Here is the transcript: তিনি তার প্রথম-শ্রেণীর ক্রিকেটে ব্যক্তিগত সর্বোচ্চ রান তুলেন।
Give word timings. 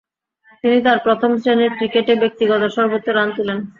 তিনি 0.63 0.77
তার 0.85 0.97
প্রথম-শ্রেণীর 1.05 1.71
ক্রিকেটে 1.77 2.13
ব্যক্তিগত 2.21 2.61
সর্বোচ্চ 2.75 3.07
রান 3.09 3.29
তুলেন। 3.37 3.57